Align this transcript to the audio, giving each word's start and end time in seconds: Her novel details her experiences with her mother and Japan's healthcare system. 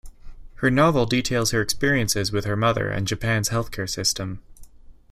Her 0.55 0.71
novel 0.71 1.05
details 1.05 1.51
her 1.51 1.61
experiences 1.61 2.31
with 2.31 2.45
her 2.45 2.55
mother 2.55 2.89
and 2.89 3.05
Japan's 3.05 3.49
healthcare 3.49 3.87
system. 3.87 4.41